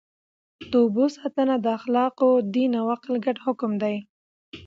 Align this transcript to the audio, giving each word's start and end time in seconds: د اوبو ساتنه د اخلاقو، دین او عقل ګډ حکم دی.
د 0.69 0.71
اوبو 0.83 1.05
ساتنه 1.17 1.55
د 1.61 1.65
اخلاقو، 1.77 2.29
دین 2.53 2.71
او 2.79 2.85
عقل 2.95 3.13
ګډ 3.25 3.37
حکم 3.45 3.71
دی. 3.83 3.95